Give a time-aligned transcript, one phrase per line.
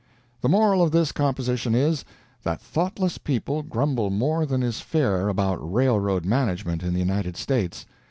[0.41, 2.03] The moral of this composition is,
[2.41, 7.85] that thoughtless people grumble more than is fair about railroad management in the United States.